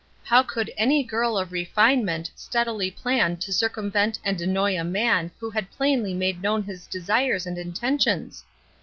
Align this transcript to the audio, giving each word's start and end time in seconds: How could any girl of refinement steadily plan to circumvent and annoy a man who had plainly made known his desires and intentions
How 0.23 0.41
could 0.41 0.71
any 0.79 1.03
girl 1.03 1.37
of 1.37 1.51
refinement 1.51 2.31
steadily 2.33 2.89
plan 2.89 3.37
to 3.37 3.53
circumvent 3.53 4.17
and 4.25 4.41
annoy 4.41 4.75
a 4.75 4.83
man 4.83 5.29
who 5.39 5.51
had 5.51 5.69
plainly 5.69 6.15
made 6.15 6.41
known 6.41 6.63
his 6.63 6.87
desires 6.87 7.45
and 7.45 7.55
intentions 7.55 8.43